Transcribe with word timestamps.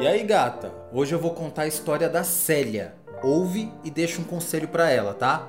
E 0.00 0.06
aí, 0.06 0.22
gata? 0.22 0.72
Hoje 0.92 1.14
eu 1.14 1.18
vou 1.18 1.34
contar 1.34 1.62
a 1.62 1.66
história 1.66 2.08
da 2.08 2.24
Célia. 2.24 2.94
Ouve 3.22 3.70
e 3.84 3.90
deixa 3.90 4.18
um 4.18 4.24
conselho 4.24 4.66
para 4.68 4.88
ela, 4.88 5.12
tá? 5.12 5.46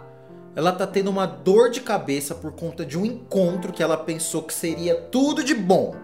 Ela 0.53 0.73
tá 0.73 0.85
tendo 0.85 1.09
uma 1.09 1.25
dor 1.25 1.69
de 1.69 1.79
cabeça 1.79 2.35
por 2.35 2.51
conta 2.51 2.85
de 2.85 2.99
um 2.99 3.05
encontro 3.05 3.71
que 3.71 3.81
ela 3.81 3.95
pensou 3.95 4.43
que 4.43 4.53
seria 4.53 4.93
tudo 4.93 5.41
de 5.41 5.55
bom, 5.55 5.95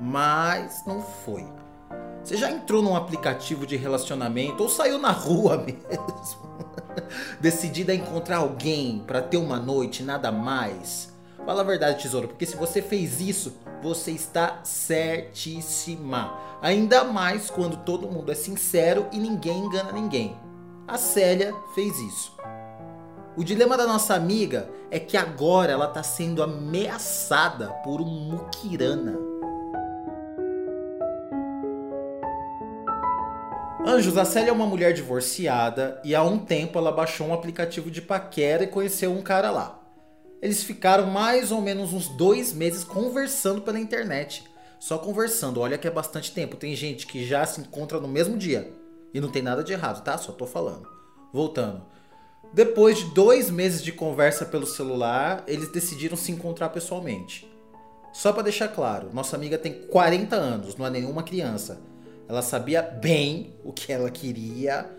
mas 0.00 0.82
não 0.84 1.00
foi. 1.00 1.46
Você 2.24 2.36
já 2.36 2.50
entrou 2.50 2.82
num 2.82 2.96
aplicativo 2.96 3.64
de 3.64 3.76
relacionamento 3.76 4.64
ou 4.64 4.68
saiu 4.68 4.98
na 4.98 5.12
rua 5.12 5.58
mesmo? 5.64 6.42
Decidida 7.40 7.92
a 7.92 7.94
encontrar 7.94 8.38
alguém 8.38 9.04
para 9.06 9.22
ter 9.22 9.36
uma 9.36 9.60
noite, 9.60 10.02
nada 10.02 10.32
mais? 10.32 11.11
Fala 11.44 11.62
a 11.62 11.64
verdade, 11.64 12.02
tesouro, 12.02 12.28
porque 12.28 12.46
se 12.46 12.56
você 12.56 12.80
fez 12.80 13.20
isso, 13.20 13.56
você 13.82 14.12
está 14.12 14.60
certíssima. 14.62 16.38
Ainda 16.62 17.02
mais 17.02 17.50
quando 17.50 17.78
todo 17.78 18.08
mundo 18.08 18.30
é 18.30 18.34
sincero 18.34 19.08
e 19.10 19.18
ninguém 19.18 19.58
engana 19.58 19.90
ninguém. 19.90 20.36
A 20.86 20.96
Célia 20.96 21.52
fez 21.74 21.98
isso. 21.98 22.36
O 23.36 23.42
dilema 23.42 23.76
da 23.76 23.86
nossa 23.86 24.14
amiga 24.14 24.70
é 24.88 25.00
que 25.00 25.16
agora 25.16 25.72
ela 25.72 25.86
está 25.86 26.02
sendo 26.02 26.44
ameaçada 26.44 27.68
por 27.82 28.00
um 28.00 28.04
mukirana. 28.04 29.18
Anjos, 33.84 34.16
a 34.16 34.24
Célia 34.24 34.50
é 34.50 34.52
uma 34.52 34.66
mulher 34.66 34.92
divorciada 34.92 36.00
e 36.04 36.14
há 36.14 36.22
um 36.22 36.38
tempo 36.38 36.78
ela 36.78 36.92
baixou 36.92 37.26
um 37.26 37.34
aplicativo 37.34 37.90
de 37.90 38.00
paquera 38.00 38.62
e 38.62 38.68
conheceu 38.68 39.10
um 39.10 39.22
cara 39.22 39.50
lá. 39.50 39.81
Eles 40.42 40.64
ficaram 40.64 41.06
mais 41.06 41.52
ou 41.52 41.60
menos 41.60 41.92
uns 41.92 42.08
dois 42.08 42.52
meses 42.52 42.82
conversando 42.82 43.62
pela 43.62 43.78
internet. 43.78 44.44
Só 44.80 44.98
conversando, 44.98 45.60
olha 45.60 45.78
que 45.78 45.86
é 45.86 45.90
bastante 45.90 46.32
tempo. 46.32 46.56
Tem 46.56 46.74
gente 46.74 47.06
que 47.06 47.24
já 47.24 47.46
se 47.46 47.60
encontra 47.60 48.00
no 48.00 48.08
mesmo 48.08 48.36
dia. 48.36 48.72
E 49.14 49.20
não 49.20 49.30
tem 49.30 49.40
nada 49.40 49.62
de 49.62 49.72
errado, 49.72 50.02
tá? 50.02 50.18
Só 50.18 50.32
tô 50.32 50.44
falando. 50.44 50.88
Voltando. 51.32 51.84
Depois 52.52 52.98
de 52.98 53.04
dois 53.14 53.48
meses 53.50 53.82
de 53.82 53.92
conversa 53.92 54.44
pelo 54.44 54.66
celular, 54.66 55.44
eles 55.46 55.70
decidiram 55.70 56.16
se 56.16 56.32
encontrar 56.32 56.70
pessoalmente. 56.70 57.48
Só 58.12 58.32
para 58.32 58.42
deixar 58.42 58.68
claro, 58.68 59.10
nossa 59.12 59.36
amiga 59.36 59.56
tem 59.56 59.72
40 59.86 60.36
anos, 60.36 60.76
não 60.76 60.84
é 60.84 60.90
nenhuma 60.90 61.22
criança. 61.22 61.80
Ela 62.28 62.42
sabia 62.42 62.82
bem 62.82 63.54
o 63.64 63.72
que 63.72 63.92
ela 63.92 64.10
queria, 64.10 64.90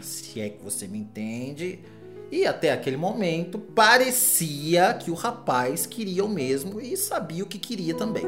se 0.00 0.40
é 0.40 0.48
que 0.48 0.64
você 0.64 0.88
me 0.88 0.98
entende. 0.98 1.78
E 2.30 2.46
até 2.46 2.72
aquele 2.72 2.96
momento 2.96 3.58
parecia 3.58 4.92
que 4.94 5.10
o 5.10 5.14
rapaz 5.14 5.86
queria 5.86 6.24
o 6.24 6.28
mesmo 6.28 6.80
e 6.80 6.96
sabia 6.96 7.42
o 7.42 7.46
que 7.46 7.58
queria 7.58 7.94
também. 7.94 8.24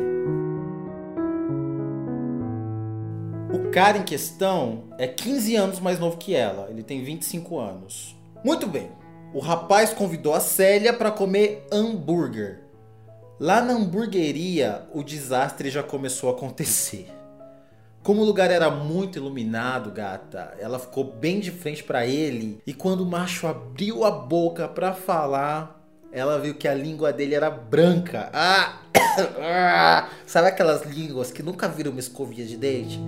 O 3.52 3.70
cara 3.70 3.98
em 3.98 4.02
questão 4.02 4.84
é 4.98 5.06
15 5.06 5.54
anos 5.56 5.80
mais 5.80 5.98
novo 5.98 6.16
que 6.16 6.34
ela, 6.34 6.68
ele 6.70 6.82
tem 6.82 7.04
25 7.04 7.58
anos. 7.58 8.16
Muito 8.44 8.66
bem, 8.66 8.90
o 9.34 9.38
rapaz 9.38 9.92
convidou 9.92 10.34
a 10.34 10.40
Célia 10.40 10.92
para 10.92 11.10
comer 11.10 11.66
hambúrguer. 11.70 12.64
Lá 13.38 13.60
na 13.60 13.74
hamburgueria, 13.74 14.88
o 14.92 15.02
desastre 15.02 15.70
já 15.70 15.82
começou 15.82 16.30
a 16.30 16.32
acontecer. 16.32 17.19
Como 18.02 18.22
o 18.22 18.24
lugar 18.24 18.50
era 18.50 18.70
muito 18.70 19.18
iluminado, 19.18 19.90
gata, 19.90 20.54
ela 20.58 20.78
ficou 20.78 21.04
bem 21.04 21.38
de 21.38 21.50
frente 21.50 21.84
para 21.84 22.06
ele 22.06 22.58
e 22.66 22.72
quando 22.72 23.02
o 23.02 23.06
macho 23.06 23.46
abriu 23.46 24.06
a 24.06 24.10
boca 24.10 24.66
para 24.66 24.94
falar, 24.94 25.78
ela 26.10 26.38
viu 26.38 26.54
que 26.54 26.66
a 26.66 26.74
língua 26.74 27.12
dele 27.12 27.34
era 27.34 27.50
branca. 27.50 28.30
Ah! 28.32 28.78
Sabe 30.26 30.48
aquelas 30.48 30.82
línguas 30.86 31.30
que 31.30 31.42
nunca 31.42 31.68
viram 31.68 31.90
uma 31.90 32.00
escovinha 32.00 32.46
de 32.46 32.56
dente? 32.56 32.98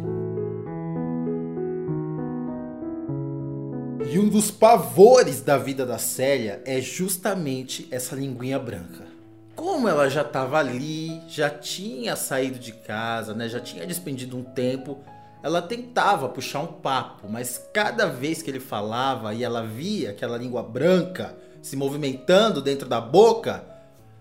E 4.11 4.19
um 4.19 4.29
dos 4.29 4.51
pavores 4.51 5.41
da 5.41 5.57
vida 5.57 5.87
da 5.87 5.97
Célia 5.97 6.63
é 6.67 6.83
justamente 6.83 7.89
essa 7.91 8.15
linguinha 8.15 8.59
branca. 8.59 9.12
Como 9.55 9.89
ela 9.89 10.09
já 10.09 10.23
estava 10.23 10.59
ali, 10.59 11.21
já 11.29 11.51
tinha 11.51 12.17
saído 12.17 12.59
de 12.59 12.73
casa, 12.73 13.35
né, 13.35 13.49
já 13.49 13.61
tinha 13.61 13.87
despendido 13.87 14.37
um 14.37 14.43
tempo, 14.43 14.99
ela 15.43 15.61
tentava 15.61 16.29
puxar 16.29 16.61
um 16.61 16.67
papo, 16.67 17.29
mas 17.29 17.59
cada 17.73 18.07
vez 18.07 18.43
que 18.43 18.51
ele 18.51 18.61
falava 18.61 19.35
e 19.35 19.45
ela 19.45 19.63
via 19.63 20.11
aquela 20.11 20.39
língua 20.39 20.63
branca 20.63 21.37
se 21.61 21.77
movimentando 21.77 22.63
dentro 22.63 22.89
da 22.89 23.01
boca, 23.01 23.65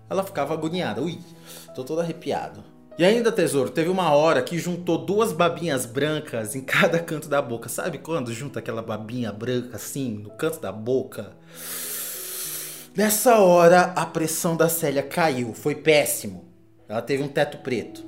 ela 0.08 0.22
ficava 0.22 0.54
agoniada. 0.54 1.00
Ui, 1.00 1.18
tô 1.74 1.82
todo 1.82 2.00
arrepiado. 2.00 2.62
E 2.98 3.04
ainda, 3.04 3.32
tesouro, 3.32 3.70
teve 3.70 3.88
uma 3.88 4.10
hora 4.10 4.42
que 4.42 4.58
juntou 4.58 4.98
duas 4.98 5.32
babinhas 5.32 5.86
brancas 5.86 6.54
em 6.54 6.60
cada 6.60 6.98
canto 6.98 7.28
da 7.28 7.40
boca. 7.40 7.68
Sabe 7.68 7.98
quando 7.98 8.32
junta 8.32 8.58
aquela 8.58 8.82
babinha 8.82 9.32
branca 9.32 9.76
assim, 9.76 10.18
no 10.18 10.30
canto 10.30 10.60
da 10.60 10.70
boca? 10.70 11.32
Nessa 12.94 13.38
hora, 13.38 13.84
a 13.96 14.04
pressão 14.04 14.54
da 14.54 14.68
Célia 14.68 15.02
caiu, 15.02 15.54
foi 15.54 15.74
péssimo. 15.74 16.44
Ela 16.86 17.00
teve 17.00 17.22
um 17.22 17.28
teto 17.28 17.56
preto. 17.58 18.04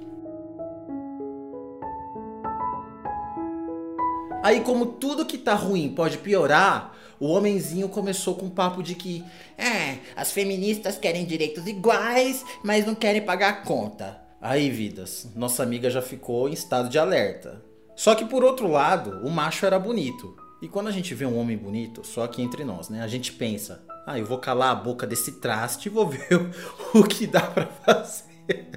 Aí, 4.42 4.60
como 4.60 4.84
tudo 4.84 5.24
que 5.24 5.38
tá 5.38 5.54
ruim 5.54 5.94
pode 5.94 6.18
piorar, 6.18 6.94
o 7.18 7.28
homenzinho 7.28 7.88
começou 7.88 8.34
com 8.34 8.44
um 8.44 8.50
papo 8.50 8.82
de 8.82 8.94
que, 8.94 9.24
é, 9.56 10.00
as 10.14 10.32
feministas 10.32 10.98
querem 10.98 11.24
direitos 11.24 11.66
iguais, 11.66 12.44
mas 12.62 12.84
não 12.84 12.94
querem 12.94 13.22
pagar 13.22 13.48
a 13.48 13.62
conta. 13.62 14.20
Aí, 14.38 14.68
vidas, 14.68 15.26
nossa 15.34 15.62
amiga 15.62 15.88
já 15.88 16.02
ficou 16.02 16.46
em 16.46 16.52
estado 16.52 16.90
de 16.90 16.98
alerta. 16.98 17.64
Só 17.96 18.14
que 18.14 18.26
por 18.26 18.44
outro 18.44 18.68
lado, 18.68 19.26
o 19.26 19.30
macho 19.30 19.64
era 19.64 19.78
bonito. 19.78 20.36
E 20.60 20.68
quando 20.68 20.88
a 20.88 20.92
gente 20.92 21.14
vê 21.14 21.24
um 21.24 21.38
homem 21.38 21.56
bonito, 21.56 22.06
só 22.06 22.24
aqui 22.24 22.42
entre 22.42 22.64
nós, 22.64 22.90
né? 22.90 23.02
A 23.02 23.08
gente 23.08 23.32
pensa, 23.32 23.82
ah, 24.06 24.18
eu 24.18 24.26
vou 24.26 24.38
calar 24.38 24.70
a 24.70 24.74
boca 24.74 25.06
desse 25.06 25.32
traste 25.32 25.88
e 25.88 25.92
vou 25.92 26.08
ver 26.08 26.28
o, 26.94 27.02
que 27.04 27.26
dá 27.26 27.40
para 27.40 27.66
fazer. 27.66 28.68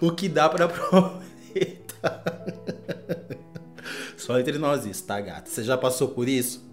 o 0.00 0.10
que 0.10 0.28
dá 0.28 0.48
para 0.48 0.64
aproveitar. 0.64 2.24
Só 4.16 4.38
entre 4.38 4.58
nós 4.58 4.84
isso, 4.84 5.04
tá, 5.04 5.20
gata? 5.20 5.48
Você 5.48 5.62
já 5.62 5.76
passou 5.76 6.08
por 6.08 6.28
isso? 6.28 6.64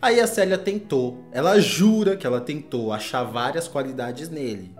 Aí 0.00 0.20
a 0.20 0.26
Célia 0.26 0.58
tentou, 0.58 1.24
ela 1.32 1.58
jura 1.58 2.16
que 2.16 2.26
ela 2.26 2.40
tentou 2.40 2.92
achar 2.92 3.24
várias 3.24 3.66
qualidades 3.66 4.28
nele, 4.28 4.76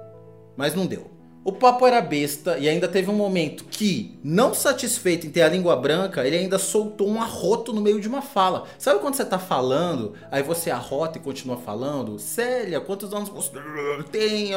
mas 0.57 0.75
não 0.75 0.87
deu. 0.87 1.11
O 1.45 1.53
papo 1.53 1.87
era 1.87 2.01
besta 2.01 2.57
e 2.57 2.67
ainda 2.67 2.89
teve 2.89 3.11
um 3.11 3.15
momento 3.15 3.65
que, 3.65 4.19
não 4.25 4.55
satisfeito 4.55 5.27
em 5.27 5.31
ter 5.31 5.43
a 5.43 5.49
língua 5.51 5.77
branca, 5.77 6.27
ele 6.27 6.39
ainda 6.39 6.59
soltou 6.59 7.07
um 7.07 7.21
arroto 7.21 7.71
no 7.71 7.83
meio 7.83 8.01
de 8.01 8.09
uma 8.09 8.23
fala. 8.23 8.65
Sabe 8.79 8.99
quando 9.01 9.15
você 9.15 9.27
tá 9.27 9.39
falando, 9.39 10.15
aí 10.31 10.43
você 10.43 10.71
arrota 10.71 11.19
e 11.19 11.21
continua 11.21 11.59
falando? 11.59 12.19
Célia, 12.19 12.81
quantos 12.81 13.13
anos 13.13 13.29
você 13.29 13.51
tem? 14.11 14.53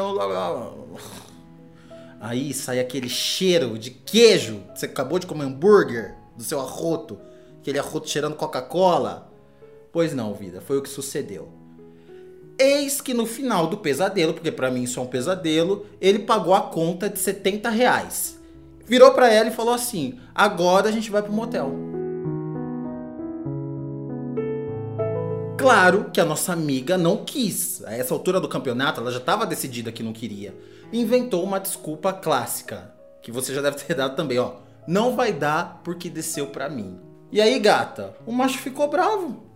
Aí 2.21 2.53
sai 2.53 2.79
aquele 2.79 3.09
cheiro 3.09 3.77
de 3.77 3.91
queijo. 3.91 4.63
Você 4.73 4.85
acabou 4.85 5.19
de 5.19 5.27
comer 5.27 5.43
hambúrguer 5.43 6.15
do 6.37 6.43
seu 6.43 6.61
arroto. 6.61 7.19
Aquele 7.59 7.79
arroto 7.79 8.09
cheirando 8.09 8.37
Coca-Cola. 8.37 9.29
Pois 9.91 10.13
não, 10.13 10.33
vida, 10.33 10.61
foi 10.61 10.77
o 10.77 10.81
que 10.81 10.89
sucedeu. 10.89 11.66
Eis 12.59 13.00
que 13.00 13.13
no 13.13 13.28
final 13.28 13.68
do 13.68 13.78
pesadelo, 13.78 14.34
porque 14.34 14.51
para 14.51 14.72
mim 14.72 14.84
isso 14.84 15.00
é 15.00 15.03
um 15.03 15.07
pesadelo, 15.07 15.85
ele 16.01 16.19
pagou 16.19 16.56
a 16.56 16.62
conta 16.62 17.07
de 17.07 17.19
70 17.19 17.69
reais. 17.69 18.40
Virou 18.84 19.12
para 19.12 19.31
ela 19.31 19.50
e 19.50 19.53
falou 19.53 19.73
assim: 19.73 20.19
agora 20.34 20.90
a 20.90 20.91
gente 20.91 21.12
vai 21.12 21.22
pro 21.22 21.31
motel. 21.31 21.72
Claro 25.56 26.09
que 26.12 26.19
a 26.19 26.25
nossa 26.25 26.51
amiga 26.51 26.97
não 26.97 27.25
quis. 27.25 27.84
A 27.84 27.94
essa 27.94 28.13
altura 28.13 28.40
do 28.40 28.47
campeonato, 28.47 29.01
ela 29.01 29.12
já 29.12 29.18
estava 29.19 29.45
decidida 29.45 29.91
que 29.91 30.01
não 30.01 30.13
queria. 30.13 30.57
Inventou 30.91 31.44
uma 31.44 31.59
desculpa 31.59 32.12
clássica, 32.12 32.92
que 33.21 33.31
você 33.31 33.53
já 33.53 33.62
deve 33.62 33.77
ter 33.77 33.94
dado 33.95 34.15
também, 34.15 34.39
ó. 34.39 34.53
Não 34.88 35.15
vai 35.15 35.31
dar 35.31 35.81
porque 35.83 36.10
desceu 36.10 36.48
pra 36.48 36.69
mim. 36.69 36.98
E 37.31 37.39
aí, 37.39 37.60
gata, 37.60 38.15
o 38.25 38.31
macho 38.31 38.57
ficou 38.60 38.88
bravo 38.89 39.46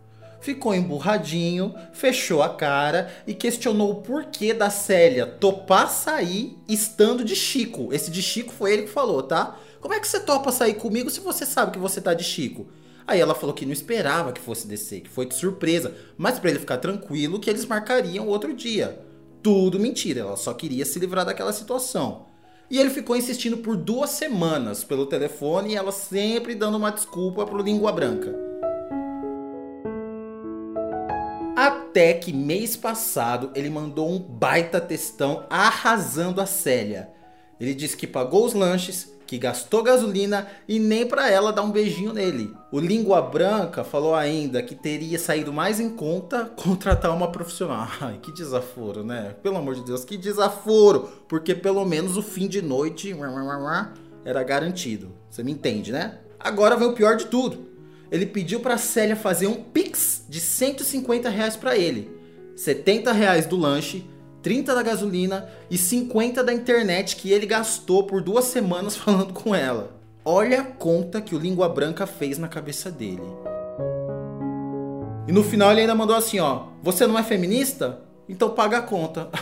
ficou 0.41 0.75
emburradinho, 0.75 1.73
fechou 1.93 2.41
a 2.41 2.49
cara 2.49 3.13
e 3.25 3.33
questionou 3.33 3.91
o 3.91 4.01
porquê 4.01 4.53
da 4.53 4.69
Célia 4.69 5.25
topar 5.25 5.89
sair 5.89 6.57
estando 6.67 7.23
de 7.23 7.35
Chico. 7.35 7.93
Esse 7.93 8.11
de 8.11 8.21
Chico 8.21 8.51
foi 8.51 8.73
ele 8.73 8.83
que 8.83 8.89
falou, 8.89 9.23
tá? 9.23 9.57
Como 9.79 9.93
é 9.93 9.99
que 9.99 10.07
você 10.07 10.19
topa 10.19 10.51
sair 10.51 10.73
comigo 10.73 11.09
se 11.09 11.21
você 11.21 11.45
sabe 11.45 11.71
que 11.71 11.79
você 11.79 12.01
tá 12.01 12.13
de 12.13 12.23
Chico? 12.23 12.67
Aí 13.07 13.19
ela 13.19 13.35
falou 13.35 13.53
que 13.53 13.65
não 13.65 13.73
esperava 13.73 14.31
que 14.31 14.41
fosse 14.41 14.67
descer, 14.67 15.01
que 15.01 15.09
foi 15.09 15.25
de 15.25 15.35
surpresa, 15.35 15.95
mas 16.17 16.39
para 16.39 16.49
ele 16.49 16.59
ficar 16.59 16.77
tranquilo 16.77 17.39
que 17.39 17.49
eles 17.49 17.65
marcariam 17.65 18.27
outro 18.27 18.53
dia. 18.53 18.99
Tudo 19.41 19.79
mentira, 19.79 20.21
ela 20.21 20.37
só 20.37 20.53
queria 20.53 20.85
se 20.85 20.99
livrar 20.99 21.25
daquela 21.25 21.53
situação. 21.53 22.27
E 22.69 22.79
ele 22.79 22.89
ficou 22.89 23.17
insistindo 23.17 23.57
por 23.57 23.75
duas 23.75 24.11
semanas 24.11 24.83
pelo 24.83 25.05
telefone 25.05 25.73
e 25.73 25.75
ela 25.75 25.91
sempre 25.91 26.55
dando 26.55 26.77
uma 26.77 26.91
desculpa 26.91 27.45
pro 27.45 27.61
língua 27.61 27.91
branca. 27.91 28.50
Até 31.91 32.13
que 32.13 32.31
mês 32.31 32.77
passado 32.77 33.51
ele 33.53 33.69
mandou 33.69 34.09
um 34.09 34.17
baita 34.17 34.79
textão 34.79 35.45
arrasando 35.49 36.39
a 36.39 36.45
Célia. 36.45 37.09
Ele 37.59 37.73
disse 37.73 37.97
que 37.97 38.07
pagou 38.07 38.45
os 38.45 38.53
lanches, 38.53 39.13
que 39.27 39.37
gastou 39.37 39.83
gasolina 39.83 40.47
e 40.69 40.79
nem 40.79 41.05
para 41.05 41.29
ela 41.29 41.51
dar 41.51 41.63
um 41.63 41.69
beijinho 41.69 42.13
nele. 42.13 42.55
O 42.71 42.79
Língua 42.79 43.21
Branca 43.21 43.83
falou 43.83 44.15
ainda 44.15 44.63
que 44.63 44.73
teria 44.73 45.19
saído 45.19 45.51
mais 45.51 45.81
em 45.81 45.89
conta 45.89 46.45
contratar 46.55 47.13
uma 47.13 47.29
profissional. 47.29 47.85
Ai, 47.99 48.19
que 48.21 48.31
desaforo, 48.31 49.03
né? 49.03 49.35
Pelo 49.43 49.57
amor 49.57 49.75
de 49.75 49.83
Deus, 49.83 50.05
que 50.05 50.15
desaforo! 50.15 51.09
Porque 51.27 51.53
pelo 51.53 51.83
menos 51.83 52.15
o 52.15 52.23
fim 52.23 52.47
de 52.47 52.61
noite 52.61 53.13
era 54.23 54.41
garantido. 54.43 55.11
Você 55.29 55.43
me 55.43 55.51
entende, 55.51 55.91
né? 55.91 56.19
Agora 56.39 56.77
vem 56.77 56.87
o 56.87 56.93
pior 56.93 57.17
de 57.17 57.25
tudo. 57.25 57.70
Ele 58.11 58.25
pediu 58.25 58.59
para 58.59 58.77
Célia 58.77 59.15
fazer 59.15 59.47
um 59.47 59.55
pix 59.55 60.25
de 60.27 60.39
150 60.41 61.29
reais 61.29 61.55
para 61.55 61.77
ele. 61.77 62.11
70 62.55 63.11
reais 63.13 63.45
do 63.45 63.55
lanche 63.55 64.05
30 64.41 64.73
da 64.73 64.81
gasolina 64.81 65.47
e 65.69 65.77
50 65.77 66.43
da 66.43 66.53
internet 66.53 67.15
que 67.15 67.31
ele 67.31 67.45
gastou 67.45 68.03
por 68.03 68.21
duas 68.21 68.45
semanas 68.45 68.95
falando 68.97 69.33
com 69.33 69.55
ela. 69.55 69.99
Olha 70.25 70.61
a 70.61 70.65
conta 70.65 71.21
que 71.21 71.33
o 71.35 71.39
Língua 71.39 71.69
Branca 71.69 72.05
fez 72.05 72.37
na 72.37 72.47
cabeça 72.47 72.91
dele. 72.91 73.23
E 75.27 75.31
no 75.31 75.43
final 75.43 75.71
ele 75.71 75.81
ainda 75.81 75.95
mandou 75.95 76.15
assim, 76.15 76.39
ó: 76.39 76.67
"Você 76.83 77.07
não 77.07 77.17
é 77.17 77.23
feminista? 77.23 78.01
Então 78.27 78.49
paga 78.49 78.79
a 78.79 78.81
conta." 78.81 79.29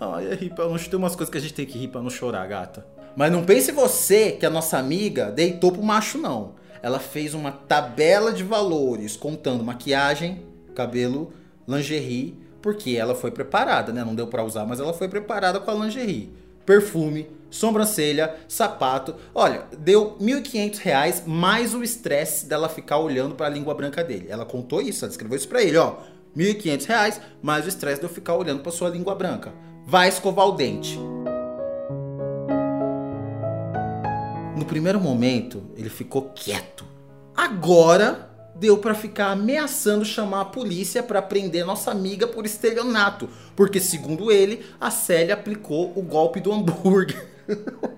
Ai, 0.00 0.32
é 0.32 0.34
rir 0.34 0.54
pra 0.54 0.68
não 0.68 0.76
tem 0.76 0.98
umas 0.98 1.14
coisas 1.14 1.30
que 1.30 1.38
a 1.38 1.40
gente 1.40 1.54
tem 1.54 1.66
que 1.66 1.78
rir 1.78 1.88
para 1.88 2.02
não 2.02 2.10
chorar, 2.10 2.46
gata. 2.46 2.86
Mas 3.16 3.30
não 3.30 3.44
pense 3.44 3.72
você 3.72 4.32
que 4.32 4.46
a 4.46 4.50
nossa 4.50 4.78
amiga 4.78 5.30
deitou 5.30 5.72
pro 5.72 5.82
macho 5.82 6.18
não. 6.18 6.54
Ela 6.82 6.98
fez 6.98 7.32
uma 7.32 7.52
tabela 7.52 8.32
de 8.32 8.42
valores 8.42 9.16
contando 9.16 9.64
maquiagem, 9.64 10.42
cabelo, 10.74 11.32
lingerie 11.66 12.42
porque 12.62 12.96
ela 12.96 13.14
foi 13.14 13.32
preparada, 13.32 13.92
né? 13.92 14.04
Não 14.04 14.14
deu 14.14 14.28
para 14.28 14.44
usar, 14.44 14.64
mas 14.64 14.78
ela 14.78 14.94
foi 14.94 15.08
preparada 15.08 15.58
com 15.58 15.70
a 15.70 15.74
lingerie. 15.74 16.32
Perfume, 16.64 17.28
sobrancelha, 17.50 18.36
sapato. 18.48 19.16
Olha, 19.34 19.64
deu 19.76 20.16
R$ 20.18 20.24
1.500 20.24 21.26
mais 21.26 21.74
o 21.74 21.82
estresse 21.82 22.46
dela 22.46 22.68
ficar 22.68 22.98
olhando 22.98 23.34
para 23.34 23.46
a 23.46 23.50
língua 23.50 23.74
branca 23.74 24.04
dele. 24.04 24.28
Ela 24.30 24.46
contou 24.46 24.80
isso, 24.80 25.04
ela 25.04 25.10
escreveu 25.10 25.36
isso 25.36 25.48
para 25.48 25.60
ele, 25.60 25.76
ó. 25.76 25.96
R$ 26.36 26.54
1.500 26.54 27.20
mais 27.42 27.66
o 27.66 27.68
estresse 27.68 28.00
de 28.00 28.06
eu 28.06 28.10
ficar 28.10 28.36
olhando 28.36 28.62
para 28.62 28.70
sua 28.70 28.88
língua 28.88 29.14
branca. 29.14 29.52
Vai 29.84 30.08
escovar 30.08 30.46
o 30.46 30.52
dente. 30.52 30.96
No 34.62 34.68
primeiro 34.68 35.00
momento, 35.00 35.60
ele 35.76 35.90
ficou 35.90 36.30
quieto. 36.32 36.84
Agora, 37.36 38.30
deu 38.54 38.78
para 38.78 38.94
ficar 38.94 39.32
ameaçando 39.32 40.04
chamar 40.04 40.42
a 40.42 40.44
polícia 40.44 41.02
para 41.02 41.20
prender 41.20 41.66
nossa 41.66 41.90
amiga 41.90 42.28
por 42.28 42.46
estelionato, 42.46 43.28
porque 43.56 43.80
segundo 43.80 44.30
ele, 44.30 44.64
a 44.80 44.88
Célia 44.88 45.34
aplicou 45.34 45.92
o 45.96 46.02
golpe 46.02 46.38
do 46.38 46.52
hambúrguer. 46.52 47.28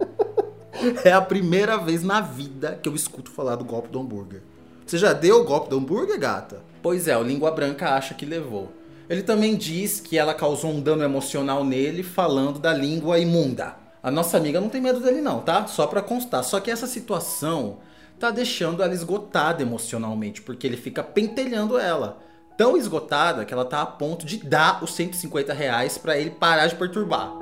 é 1.04 1.12
a 1.12 1.20
primeira 1.20 1.76
vez 1.76 2.02
na 2.02 2.22
vida 2.22 2.80
que 2.82 2.88
eu 2.88 2.94
escuto 2.94 3.30
falar 3.30 3.56
do 3.56 3.64
golpe 3.66 3.90
do 3.90 4.00
hambúrguer. 4.00 4.40
Você 4.86 4.96
já 4.96 5.12
deu 5.12 5.42
o 5.42 5.44
golpe 5.44 5.68
do 5.68 5.76
hambúrguer, 5.76 6.18
gata? 6.18 6.62
Pois 6.82 7.06
é, 7.06 7.18
o 7.18 7.22
Língua 7.22 7.50
Branca 7.50 7.90
acha 7.90 8.14
que 8.14 8.24
levou. 8.24 8.72
Ele 9.06 9.22
também 9.22 9.54
diz 9.54 10.00
que 10.00 10.16
ela 10.16 10.32
causou 10.32 10.70
um 10.70 10.80
dano 10.80 11.04
emocional 11.04 11.62
nele 11.62 12.02
falando 12.02 12.58
da 12.58 12.72
língua 12.72 13.18
imunda. 13.18 13.83
A 14.04 14.10
nossa 14.10 14.36
amiga 14.36 14.60
não 14.60 14.68
tem 14.68 14.82
medo 14.82 15.00
dele 15.00 15.22
não, 15.22 15.40
tá? 15.40 15.66
Só 15.66 15.86
para 15.86 16.02
constar. 16.02 16.44
Só 16.44 16.60
que 16.60 16.70
essa 16.70 16.86
situação 16.86 17.78
tá 18.20 18.30
deixando 18.30 18.82
ela 18.82 18.92
esgotada 18.92 19.62
emocionalmente, 19.62 20.42
porque 20.42 20.66
ele 20.66 20.76
fica 20.76 21.02
pentelhando 21.02 21.78
ela. 21.78 22.18
Tão 22.54 22.76
esgotada 22.76 23.46
que 23.46 23.54
ela 23.54 23.64
tá 23.64 23.80
a 23.80 23.86
ponto 23.86 24.26
de 24.26 24.36
dar 24.36 24.84
os 24.84 24.94
150 24.94 25.54
reais 25.54 25.96
para 25.96 26.18
ele 26.18 26.28
parar 26.28 26.66
de 26.66 26.74
perturbar. 26.74 27.32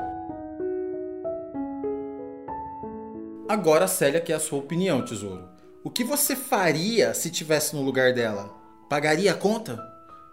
Agora, 3.49 3.89
Célia, 3.89 4.21
que 4.21 4.33
é 4.33 4.37
a 4.37 4.41
sua 4.41 4.61
opinião, 4.61 5.05
tesouro. 5.05 5.49
O 5.83 5.91
que 5.91 6.05
você 6.05 6.37
faria 6.37 7.13
se 7.13 7.29
tivesse 7.29 7.75
no 7.75 7.83
lugar 7.83 8.15
dela? 8.15 8.55
Pagaria 8.89 9.33
a 9.33 9.37
conta? 9.37 9.83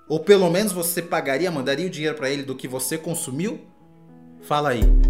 Ou 0.07 0.19
pelo 0.19 0.47
menos 0.51 0.71
você 0.71 1.01
pagaria, 1.01 1.49
mandaria 1.49 1.87
o 1.87 1.89
dinheiro 1.89 2.15
para 2.15 2.29
ele 2.29 2.43
do 2.43 2.55
que 2.55 2.67
você 2.67 2.99
consumiu? 2.99 3.59
Fala 4.41 4.69
aí. 4.69 5.08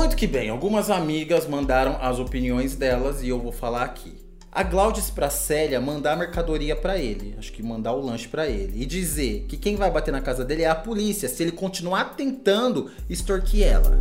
Muito 0.00 0.16
que 0.16 0.26
bem, 0.26 0.48
algumas 0.48 0.88
amigas 0.88 1.46
mandaram 1.46 1.98
as 2.00 2.18
opiniões 2.18 2.74
delas 2.74 3.22
e 3.22 3.28
eu 3.28 3.38
vou 3.38 3.52
falar 3.52 3.82
aqui. 3.82 4.14
A 4.50 4.62
Glaudes 4.62 5.10
pra 5.10 5.28
Célia 5.28 5.78
mandar 5.78 6.14
a 6.14 6.16
mercadoria 6.16 6.74
para 6.74 6.96
ele, 6.96 7.34
acho 7.38 7.52
que 7.52 7.62
mandar 7.62 7.92
o 7.92 8.00
lanche 8.00 8.26
para 8.26 8.48
ele, 8.48 8.80
e 8.80 8.86
dizer 8.86 9.44
que 9.46 9.58
quem 9.58 9.76
vai 9.76 9.90
bater 9.90 10.10
na 10.10 10.22
casa 10.22 10.42
dele 10.42 10.62
é 10.62 10.68
a 10.70 10.74
polícia 10.74 11.28
se 11.28 11.42
ele 11.42 11.52
continuar 11.52 12.16
tentando 12.16 12.90
extorquir 13.10 13.66
ela. 13.66 14.00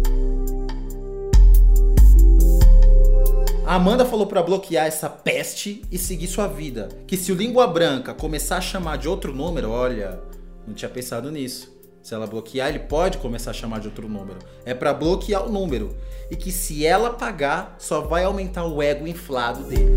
A 3.65 3.75
Amanda 3.75 4.05
falou 4.05 4.25
para 4.25 4.41
bloquear 4.41 4.87
essa 4.87 5.09
peste 5.09 5.81
e 5.91 5.97
seguir 5.97 6.27
sua 6.27 6.47
vida. 6.47 6.87
Que 7.07 7.17
se 7.17 7.29
o 7.29 7.35
Língua 7.35 7.67
Branca 7.67 8.13
começar 8.13 8.55
a 8.55 8.61
chamar 8.61 8.97
de 8.97 9.09
outro 9.09 9.35
número, 9.35 9.69
olha, 9.69 10.17
não 10.65 10.73
tinha 10.73 10.87
pensado 10.87 11.29
nisso. 11.29 11.77
Se 12.01 12.13
ela 12.13 12.25
bloquear, 12.25 12.69
ele 12.69 12.79
pode 12.79 13.17
começar 13.17 13.51
a 13.51 13.53
chamar 13.53 13.79
de 13.79 13.87
outro 13.87 14.07
número. 14.07 14.39
É 14.65 14.73
para 14.73 14.93
bloquear 14.93 15.45
o 15.45 15.51
número. 15.51 15.95
E 16.31 16.35
que 16.35 16.51
se 16.51 16.85
ela 16.85 17.11
pagar, 17.11 17.75
só 17.77 18.01
vai 18.01 18.23
aumentar 18.23 18.65
o 18.65 18.81
ego 18.81 19.07
inflado 19.07 19.63
dele. 19.63 19.95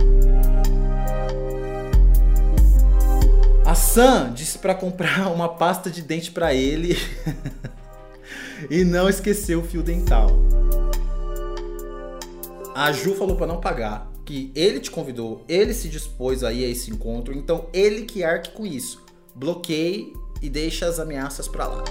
A 3.65 3.75
Sam 3.75 4.33
disse 4.35 4.59
para 4.59 4.75
comprar 4.75 5.29
uma 5.33 5.49
pasta 5.49 5.91
de 5.91 6.03
dente 6.03 6.31
para 6.31 6.53
ele 6.53 6.97
e 8.69 8.85
não 8.85 9.09
esqueceu 9.09 9.61
o 9.61 9.65
fio 9.65 9.83
dental. 9.83 10.31
A 12.75 12.91
Ju 12.91 13.15
falou 13.15 13.37
para 13.37 13.47
não 13.47 13.61
pagar, 13.61 14.11
que 14.25 14.51
ele 14.55 14.81
te 14.81 14.91
convidou, 14.91 15.45
ele 15.49 15.75
se 15.75 15.89
dispôs 15.89 16.43
aí 16.43 16.65
a 16.65 16.69
esse 16.69 16.91
encontro, 16.91 17.35
então 17.35 17.67
ele 17.73 18.03
que 18.03 18.25
arque 18.25 18.51
com 18.51 18.67
isso. 18.67 19.03
Bloqueie 19.35 20.13
e 20.43 20.51
deixa 20.51 20.87
as 20.87 20.99
ameaças 20.99 21.47
para 21.47 21.67
lá. 21.67 21.85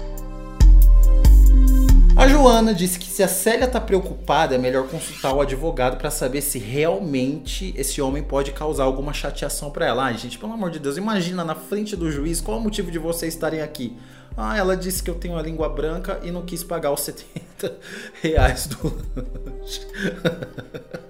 A 2.14 2.28
Joana 2.28 2.74
disse 2.74 2.98
que 2.98 3.06
se 3.06 3.22
a 3.22 3.28
Célia 3.28 3.66
tá 3.66 3.80
preocupada, 3.80 4.54
é 4.54 4.58
melhor 4.58 4.86
consultar 4.86 5.32
o 5.32 5.40
advogado 5.40 5.96
para 5.96 6.10
saber 6.10 6.42
se 6.42 6.58
realmente 6.58 7.72
esse 7.76 8.02
homem 8.02 8.22
pode 8.22 8.52
causar 8.52 8.84
alguma 8.84 9.14
chateação 9.14 9.70
para 9.70 9.86
ela. 9.86 10.04
Ai, 10.04 10.18
gente, 10.18 10.38
pelo 10.38 10.52
amor 10.52 10.70
de 10.70 10.78
Deus, 10.78 10.98
imagina 10.98 11.42
na 11.42 11.54
frente 11.54 11.96
do 11.96 12.12
juiz 12.12 12.40
qual 12.40 12.58
é 12.58 12.60
o 12.60 12.62
motivo 12.62 12.90
de 12.90 12.98
vocês 12.98 13.32
estarem 13.32 13.62
aqui. 13.62 13.96
Ah, 14.36 14.56
ela 14.56 14.76
disse 14.76 15.02
que 15.02 15.10
eu 15.10 15.14
tenho 15.14 15.36
a 15.36 15.42
língua 15.42 15.68
branca 15.68 16.20
e 16.22 16.30
não 16.30 16.42
quis 16.42 16.62
pagar 16.62 16.92
os 16.92 17.00
70 17.00 17.78
reais 18.22 18.66
do 18.66 18.94
lanche. 19.16 19.86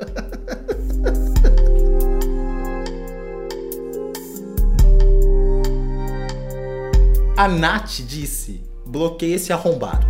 A 7.42 7.49
Nath 7.49 8.02
disse: 8.06 8.61
bloqueie 8.87 9.34
esse 9.34 9.52
arrombado. 9.52 10.06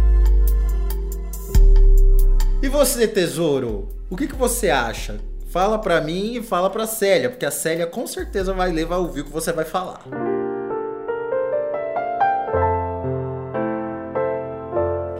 E 2.62 2.69
você, 2.69 3.09
tesouro? 3.09 3.89
O 4.11 4.19
que, 4.19 4.27
que 4.27 4.35
você 4.35 4.69
acha? 4.69 5.19
Fala 5.47 5.79
pra 5.79 6.03
mim 6.03 6.35
e 6.35 6.43
fala 6.43 6.69
pra 6.69 6.87
Célia, 6.87 7.31
porque 7.31 7.47
a 7.47 7.51
Célia 7.51 7.87
com 7.87 8.07
certeza 8.07 8.53
vai 8.53 8.71
ler, 8.71 8.85
vai 8.85 8.99
ouvir 8.99 9.23
o 9.23 9.25
que 9.25 9.33
você 9.33 9.51
vai 9.51 9.65
falar. 9.65 10.03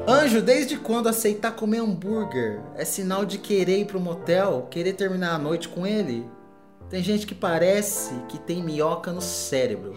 Anjo, 0.07 0.42
desde 0.42 0.76
quando 0.76 1.09
aceitar 1.09 1.52
comer 1.52 1.78
hambúrguer 1.78 2.61
é 2.76 2.85
sinal 2.85 3.25
de 3.25 3.38
querer 3.38 3.78
ir 3.78 3.87
pro 3.87 3.99
motel, 3.99 4.69
querer 4.71 4.92
terminar 4.92 5.37
a 5.37 5.38
noite 5.38 5.66
com 5.66 5.87
ele? 5.87 6.28
Tem 6.90 7.02
gente 7.02 7.26
que 7.26 7.35
parece 7.35 8.12
que 8.28 8.38
tem 8.38 8.62
minhoca 8.62 9.11
no 9.12 9.23
cérebro. 9.23 9.95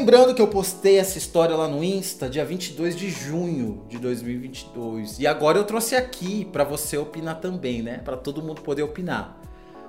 Lembrando 0.00 0.34
que 0.34 0.40
eu 0.40 0.48
postei 0.48 0.96
essa 0.96 1.18
história 1.18 1.54
lá 1.54 1.68
no 1.68 1.84
Insta 1.84 2.26
dia 2.26 2.42
22 2.42 2.96
de 2.96 3.10
junho 3.10 3.84
de 3.86 3.98
2022. 3.98 5.18
E 5.18 5.26
agora 5.26 5.58
eu 5.58 5.64
trouxe 5.64 5.94
aqui 5.94 6.46
para 6.46 6.64
você 6.64 6.96
opinar 6.96 7.38
também, 7.38 7.82
né? 7.82 7.98
Para 7.98 8.16
todo 8.16 8.40
mundo 8.40 8.62
poder 8.62 8.82
opinar. 8.82 9.38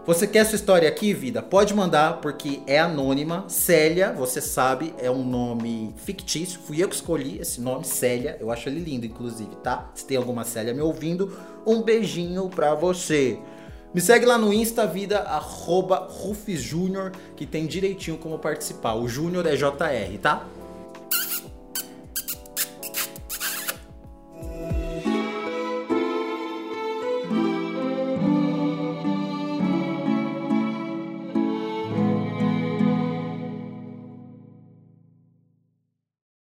Você 0.06 0.28
quer 0.28 0.46
sua 0.46 0.58
história 0.58 0.90
aqui, 0.90 1.14
vida? 1.14 1.42
Pode 1.42 1.74
mandar, 1.74 2.20
porque 2.20 2.60
é 2.68 2.78
anônima. 2.78 3.46
Célia, 3.48 4.12
você 4.12 4.42
sabe, 4.42 4.94
é 5.00 5.10
um 5.10 5.24
nome 5.24 5.96
fictício. 5.96 6.60
Fui 6.60 6.84
eu 6.84 6.90
que 6.90 6.96
escolhi 6.96 7.40
esse 7.40 7.62
nome, 7.62 7.86
Célia. 7.86 8.36
Eu 8.38 8.52
acho 8.52 8.68
ele 8.68 8.82
lindo, 8.82 9.06
inclusive, 9.06 9.56
tá? 9.64 9.92
Se 9.96 10.06
tem 10.06 10.18
alguma 10.18 10.44
Célia 10.44 10.74
me 10.74 10.82
ouvindo, 10.82 11.32
um 11.66 11.82
beijinho 11.82 12.50
pra 12.50 12.76
você. 12.76 13.40
Me 13.94 14.00
segue 14.00 14.26
lá 14.26 14.38
no 14.38 14.54
Insta 14.54 14.88
Vida, 14.88 15.20
arroba 15.20 16.08
Rufus 16.10 16.62
Júnior, 16.62 17.12
que 17.36 17.46
tem 17.46 17.68
direitinho 17.68 18.18
como 18.18 18.40
participar. 18.40 18.94
O 18.94 19.06
Júnior 19.06 19.46
é 19.46 19.56
JR, 19.58 20.18
tá? 20.22 20.46